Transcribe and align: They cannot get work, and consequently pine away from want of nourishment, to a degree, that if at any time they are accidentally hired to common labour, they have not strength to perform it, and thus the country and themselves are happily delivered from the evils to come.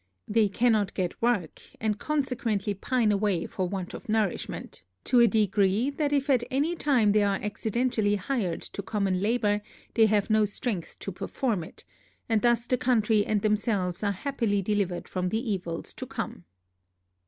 They 0.27 0.49
cannot 0.49 0.95
get 0.95 1.21
work, 1.21 1.61
and 1.79 1.99
consequently 1.99 2.73
pine 2.73 3.11
away 3.11 3.45
from 3.45 3.69
want 3.69 3.93
of 3.93 4.09
nourishment, 4.09 4.83
to 5.03 5.19
a 5.19 5.27
degree, 5.27 5.91
that 5.91 6.11
if 6.11 6.27
at 6.27 6.43
any 6.49 6.75
time 6.75 7.11
they 7.11 7.21
are 7.21 7.35
accidentally 7.35 8.15
hired 8.15 8.63
to 8.63 8.81
common 8.81 9.21
labour, 9.21 9.61
they 9.93 10.07
have 10.07 10.31
not 10.31 10.49
strength 10.49 10.97
to 11.01 11.11
perform 11.11 11.63
it, 11.63 11.85
and 12.27 12.41
thus 12.41 12.65
the 12.65 12.77
country 12.79 13.23
and 13.23 13.43
themselves 13.43 14.01
are 14.03 14.11
happily 14.11 14.63
delivered 14.63 15.07
from 15.07 15.29
the 15.29 15.51
evils 15.51 15.93
to 15.93 16.07
come. 16.07 16.45